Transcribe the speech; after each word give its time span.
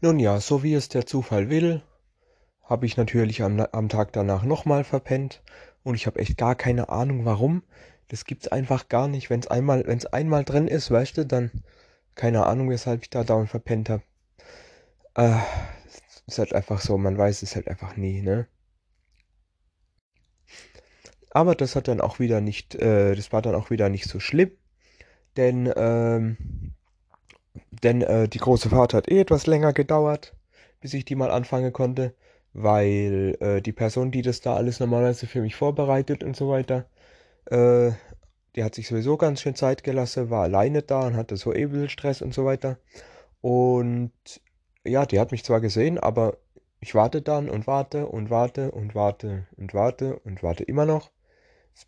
Nun 0.00 0.18
ja, 0.18 0.40
so 0.40 0.62
wie 0.62 0.74
es 0.74 0.88
der 0.88 1.06
Zufall 1.06 1.48
will, 1.48 1.82
habe 2.62 2.86
ich 2.86 2.96
natürlich 2.96 3.42
am, 3.42 3.60
am 3.60 3.88
Tag 3.88 4.12
danach 4.12 4.44
nochmal 4.44 4.84
verpennt 4.84 5.42
und 5.84 5.94
ich 5.94 6.06
habe 6.06 6.20
echt 6.20 6.36
gar 6.36 6.54
keine 6.54 6.88
Ahnung 6.90 7.24
warum. 7.24 7.62
Das 8.08 8.24
gibt's 8.24 8.48
einfach 8.48 8.88
gar 8.88 9.08
nicht. 9.08 9.30
Wenn 9.30 9.40
es 9.40 9.46
einmal, 9.48 9.86
wenn's 9.86 10.06
einmal 10.06 10.44
drin 10.44 10.68
ist, 10.68 10.90
weißt 10.90 11.16
du, 11.18 11.26
dann 11.26 11.50
keine 12.14 12.46
Ahnung, 12.46 12.70
weshalb 12.70 13.02
ich 13.02 13.10
da 13.10 13.24
dauernd 13.24 13.50
verpennt 13.50 13.88
habe. 13.90 14.02
Äh, 15.14 15.38
ist 16.26 16.38
halt 16.38 16.54
einfach 16.54 16.80
so, 16.80 16.98
man 16.98 17.16
weiß 17.16 17.42
es 17.42 17.54
halt 17.54 17.68
einfach 17.68 17.96
nie, 17.96 18.20
ne? 18.20 18.46
Aber 21.30 21.54
das 21.54 21.76
hat 21.76 21.88
dann 21.88 22.00
auch 22.00 22.18
wieder 22.18 22.40
nicht, 22.40 22.74
äh, 22.74 23.14
das 23.14 23.32
war 23.32 23.42
dann 23.42 23.54
auch 23.54 23.70
wieder 23.70 23.88
nicht 23.88 24.06
so 24.08 24.20
schlimm, 24.20 24.50
denn, 25.36 25.72
ähm, 25.76 26.65
denn 27.70 28.02
äh, 28.02 28.28
die 28.28 28.38
große 28.38 28.70
Fahrt 28.70 28.94
hat 28.94 29.10
eh 29.10 29.20
etwas 29.20 29.46
länger 29.46 29.72
gedauert, 29.72 30.34
bis 30.80 30.94
ich 30.94 31.04
die 31.04 31.14
mal 31.14 31.30
anfangen 31.30 31.72
konnte, 31.72 32.14
weil 32.52 33.36
äh, 33.40 33.60
die 33.60 33.72
Person, 33.72 34.10
die 34.10 34.22
das 34.22 34.40
da 34.40 34.54
alles 34.56 34.80
normalerweise 34.80 35.26
für 35.26 35.42
mich 35.42 35.56
vorbereitet 35.56 36.24
und 36.24 36.36
so 36.36 36.48
weiter, 36.48 36.86
äh, 37.46 37.92
die 38.56 38.64
hat 38.64 38.74
sich 38.74 38.88
sowieso 38.88 39.16
ganz 39.16 39.42
schön 39.42 39.54
Zeit 39.54 39.84
gelassen, 39.84 40.30
war 40.30 40.44
alleine 40.44 40.82
da 40.82 41.06
und 41.06 41.16
hatte 41.16 41.36
so 41.36 41.52
eh 41.52 41.88
Stress 41.88 42.22
und 42.22 42.34
so 42.34 42.44
weiter. 42.46 42.78
Und 43.42 44.12
ja, 44.84 45.06
die 45.06 45.20
hat 45.20 45.32
mich 45.32 45.44
zwar 45.44 45.60
gesehen, 45.60 45.98
aber 45.98 46.38
ich 46.80 46.94
warte 46.94 47.22
dann 47.22 47.50
und 47.50 47.66
warte 47.66 48.06
und 48.06 48.30
warte 48.30 48.70
und 48.70 48.94
warte 48.94 49.46
und 49.56 49.74
warte 49.74 50.18
und 50.20 50.42
warte 50.42 50.64
immer 50.64 50.86
noch. 50.86 51.10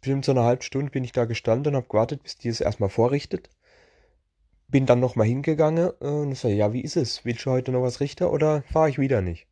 Bestimmt 0.00 0.24
so 0.26 0.32
eine 0.32 0.42
halbe 0.42 0.62
Stunde 0.62 0.90
bin 0.90 1.04
ich 1.04 1.12
da 1.12 1.24
gestanden 1.24 1.74
und 1.74 1.76
habe 1.76 1.88
gewartet, 1.88 2.22
bis 2.22 2.36
die 2.36 2.48
es 2.48 2.60
erstmal 2.60 2.90
vorrichtet. 2.90 3.48
Bin 4.68 4.86
dann 4.86 5.00
nochmal 5.00 5.26
hingegangen 5.26 5.90
und 5.90 6.34
so, 6.36 6.48
ja, 6.48 6.72
wie 6.72 6.82
ist 6.82 6.96
es? 6.96 7.24
Willst 7.24 7.46
du 7.46 7.50
heute 7.50 7.72
noch 7.72 7.82
was 7.82 8.00
richten 8.00 8.24
oder 8.24 8.62
fahre 8.70 8.90
ich 8.90 8.98
wieder 8.98 9.22
nicht? 9.22 9.46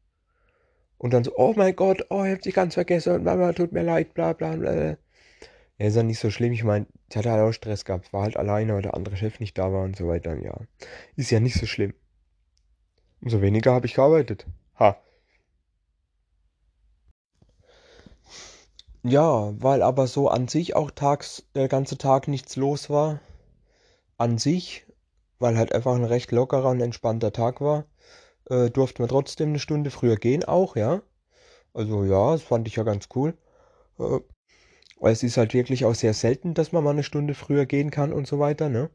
Und 0.98 1.12
dann 1.12 1.24
so, 1.24 1.32
oh 1.36 1.54
mein 1.56 1.76
Gott, 1.76 2.06
oh, 2.10 2.24
ich 2.24 2.32
hab 2.32 2.42
dich 2.42 2.54
ganz 2.54 2.74
vergessen 2.74 3.14
und 3.14 3.24
Mama, 3.24 3.52
tut 3.52 3.72
mir 3.72 3.82
leid, 3.82 4.14
bla 4.14 4.32
bla 4.32 4.56
bla. 4.56 4.96
Ja, 5.78 5.86
ist 5.86 5.96
ja 5.96 6.02
nicht 6.02 6.18
so 6.18 6.30
schlimm. 6.30 6.52
Ich 6.52 6.64
meine, 6.64 6.86
ich 7.10 7.16
hatte 7.16 7.30
halt 7.30 7.42
auch 7.42 7.52
Stress 7.52 7.84
gehabt. 7.84 8.12
War 8.12 8.22
halt 8.22 8.36
alleine, 8.36 8.74
weil 8.74 8.82
der 8.82 8.94
andere 8.94 9.16
Chef 9.16 9.40
nicht 9.40 9.58
da 9.58 9.72
war 9.72 9.84
und 9.84 9.96
so 9.96 10.08
weiter. 10.08 10.36
Ja, 10.38 10.58
ist 11.16 11.30
ja 11.30 11.40
nicht 11.40 11.58
so 11.58 11.66
schlimm. 11.66 11.92
Umso 13.20 13.42
weniger 13.42 13.72
habe 13.72 13.86
ich 13.86 13.94
gearbeitet. 13.94 14.46
Ha. 14.78 14.98
Ja, 19.02 19.52
weil 19.62 19.82
aber 19.82 20.06
so 20.06 20.28
an 20.28 20.48
sich 20.48 20.74
auch 20.74 20.90
tags, 20.90 21.44
der 21.54 21.68
ganze 21.68 21.98
Tag 21.98 22.26
nichts 22.26 22.56
los 22.56 22.90
war. 22.90 23.20
An 24.16 24.38
sich, 24.38 24.85
weil 25.38 25.56
halt 25.58 25.72
einfach 25.72 25.94
ein 25.94 26.04
recht 26.04 26.32
lockerer 26.32 26.70
und 26.70 26.80
entspannter 26.80 27.32
Tag 27.32 27.60
war, 27.60 27.86
äh, 28.50 28.70
durften 28.70 29.00
wir 29.02 29.08
trotzdem 29.08 29.50
eine 29.50 29.58
Stunde 29.58 29.90
früher 29.90 30.16
gehen 30.16 30.44
auch, 30.44 30.76
ja. 30.76 31.02
Also 31.74 32.04
ja, 32.04 32.32
das 32.32 32.42
fand 32.42 32.68
ich 32.68 32.76
ja 32.76 32.82
ganz 32.84 33.08
cool. 33.14 33.34
Äh, 33.98 34.20
weil 35.00 35.12
es 35.12 35.22
ist 35.22 35.36
halt 35.36 35.54
wirklich 35.54 35.84
auch 35.84 35.94
sehr 35.94 36.14
selten, 36.14 36.54
dass 36.54 36.72
man 36.72 36.84
mal 36.84 36.90
eine 36.90 37.02
Stunde 37.02 37.34
früher 37.34 37.66
gehen 37.66 37.90
kann 37.90 38.12
und 38.12 38.26
so 38.26 38.38
weiter, 38.38 38.68
ne? 38.68 38.90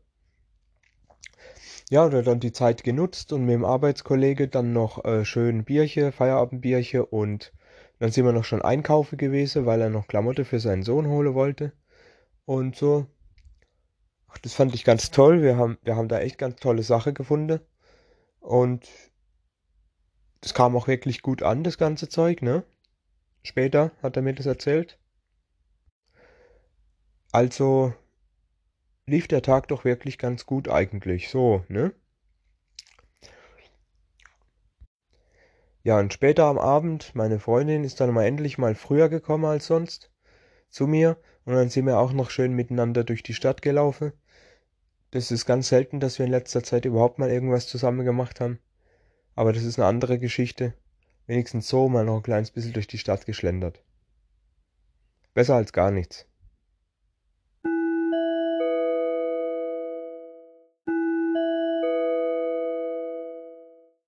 Ja, 1.91 2.05
oder 2.05 2.23
dann 2.23 2.39
die 2.39 2.51
Zeit 2.53 2.83
genutzt 2.83 3.33
und 3.33 3.45
mit 3.45 3.53
dem 3.53 3.65
Arbeitskollege 3.65 4.47
dann 4.47 4.73
noch 4.73 5.05
äh, 5.05 5.25
schön 5.25 5.63
Bierchen, 5.63 6.11
Feierabendbierchen 6.11 7.01
und 7.01 7.53
dann 7.99 8.11
sind 8.11 8.25
wir 8.25 8.33
noch 8.33 8.45
schon 8.45 8.61
einkaufen 8.63 9.17
gewesen, 9.17 9.65
weil 9.67 9.81
er 9.81 9.89
noch 9.89 10.07
Klamotte 10.07 10.43
für 10.45 10.59
seinen 10.59 10.83
Sohn 10.83 11.07
holen 11.07 11.35
wollte 11.35 11.73
und 12.45 12.75
so. 12.75 13.07
Das 14.41 14.53
fand 14.53 14.73
ich 14.73 14.83
ganz 14.83 15.11
toll. 15.11 15.41
Wir 15.41 15.57
haben, 15.57 15.77
wir 15.83 15.95
haben 15.95 16.07
da 16.07 16.19
echt 16.19 16.37
ganz 16.37 16.59
tolle 16.59 16.83
Sache 16.83 17.13
gefunden 17.13 17.59
und 18.39 18.87
das 20.41 20.53
kam 20.53 20.75
auch 20.75 20.87
wirklich 20.87 21.21
gut 21.21 21.43
an, 21.43 21.63
das 21.63 21.77
ganze 21.77 22.09
Zeug, 22.09 22.41
ne? 22.41 22.63
Später 23.43 23.91
hat 24.01 24.15
er 24.15 24.23
mir 24.23 24.33
das 24.33 24.47
erzählt. 24.47 24.99
Also 27.31 27.93
lief 29.05 29.27
der 29.27 29.41
Tag 29.41 29.67
doch 29.67 29.85
wirklich 29.85 30.17
ganz 30.17 30.45
gut 30.45 30.67
eigentlich, 30.67 31.29
so, 31.29 31.63
ne? 31.67 31.93
Ja, 35.83 35.99
und 35.99 36.13
später 36.13 36.45
am 36.45 36.57
Abend, 36.59 37.15
meine 37.15 37.39
Freundin 37.39 37.83
ist 37.83 37.99
dann 37.99 38.13
mal 38.13 38.25
endlich 38.25 38.57
mal 38.57 38.75
früher 38.75 39.09
gekommen 39.09 39.45
als 39.45 39.65
sonst 39.67 40.11
zu 40.69 40.87
mir 40.87 41.17
und 41.45 41.53
dann 41.55 41.69
sind 41.69 41.85
wir 41.85 41.97
auch 41.97 42.13
noch 42.13 42.29
schön 42.29 42.53
miteinander 42.53 43.03
durch 43.03 43.23
die 43.23 43.33
Stadt 43.33 43.61
gelaufen. 43.61 44.13
Das 45.11 45.29
ist 45.29 45.45
ganz 45.45 45.67
selten, 45.67 45.99
dass 45.99 46.19
wir 46.19 46.25
in 46.25 46.31
letzter 46.31 46.63
Zeit 46.63 46.85
überhaupt 46.85 47.19
mal 47.19 47.29
irgendwas 47.29 47.67
zusammen 47.67 48.05
gemacht 48.05 48.39
haben. 48.39 48.59
Aber 49.35 49.51
das 49.51 49.63
ist 49.63 49.77
eine 49.77 49.87
andere 49.87 50.19
Geschichte. 50.19 50.73
Wenigstens 51.27 51.67
so 51.67 51.89
mal 51.89 52.05
noch 52.05 52.17
ein 52.17 52.23
kleines 52.23 52.51
bisschen 52.51 52.73
durch 52.73 52.87
die 52.87 52.97
Stadt 52.97 53.25
geschlendert. 53.25 53.83
Besser 55.33 55.55
als 55.55 55.73
gar 55.73 55.91
nichts. 55.91 56.25